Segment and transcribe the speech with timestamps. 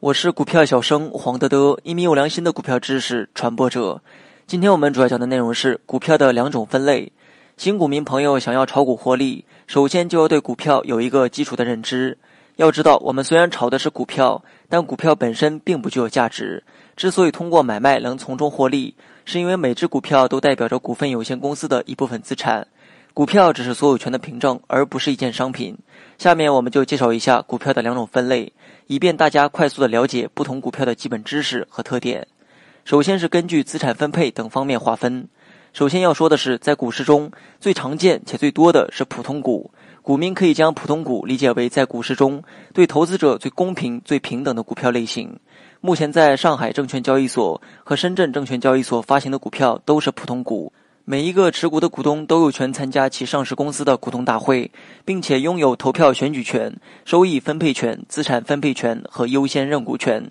[0.00, 4.00] 我是股票小生黄德德，一名有良心的股票知识传播者。
[4.46, 7.12] 今天我们主要讲的内容是股票的两种分类。
[7.58, 12.16] 新股民朋友想要炒股获利，首先就要对股票有一个基础的认知。
[12.56, 16.64] 要知道，我们虽然炒的是股票，但股票本身并不具有价值。
[16.96, 18.94] 之所以通过买卖能从中获利，
[19.26, 22.66] 是因为每只股票都代表着股份有限公司的一部分资产。
[23.16, 25.78] 股票只是所有权的凭证，而不是一件商品。
[26.18, 28.52] 下面我们就介绍一下股票的两种分类，
[28.88, 32.28] 以便大家快速的了解不同股票的基本知识和特点。
[32.84, 35.28] 首先是根据资产分配等方面划分。
[35.72, 39.70] 首先要说的是，在股市中最常见且最多的是普通股。
[40.02, 42.42] 股民可以将普通股理解为在股市中
[42.74, 45.40] 对投资者最公平、最平等的股票类型。
[45.80, 50.70] 目前在上海证券交易所和深圳证券交易所发行的股票都是普通股。
[51.08, 54.72] 每一个持股的股东都有权参加其上市公司的股东大会，
[55.04, 60.28] 并且拥有投票选举权、收益分配权、资产分配权和优先认股权。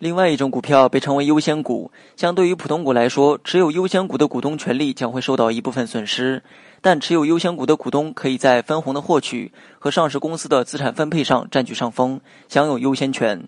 [0.00, 6.42] 另外一种股票被称为优先股，相对于普通股来说，持有优先股的股东权利将会受到一部分损失，
[6.80, 13.40] 但持有优先股的股东可以在分红的获取和上市公司的资产分配上占据上风，享有优先权。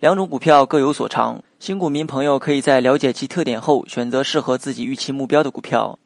[0.00, 5.98] 两种股票各有所长，新股民朋友可以在了解其特点后，选择适合自己预期目标的股票。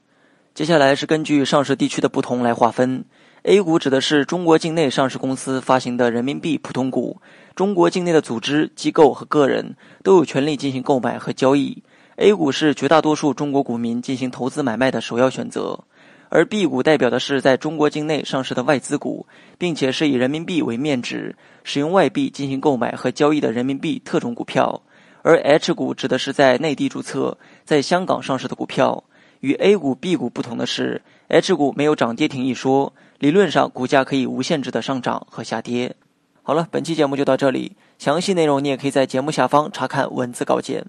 [0.54, 3.02] 接下来是根据上市地区的不同来划分。
[3.44, 7.16] A 股指的是中国境内上市公司发行的人民币普通股。
[7.54, 11.82] 中国境内的组织、机构和个人都有权利进行购买和交易。
[12.16, 15.82] A 股是绝大多数中国股民进行投资买卖的首要选择，
[16.28, 24.82] 而 B 股代表的是在中国境内上市的外资股，并且是以人民币为面值，使用外币进行购买和交易的人民币特种股票。
[25.22, 29.02] 而 H 股指的是在内地注册、在香港上市的股票。
[29.42, 35.94] 与 A 股、B 股不同的是，H 股没有涨跌停一说，理论上股价可以无限制的上涨和下跌。
[36.42, 37.72] 好了，本期节目就到这里。
[37.98, 40.86] 详细内容你也可以在节目下方查看文字稿件。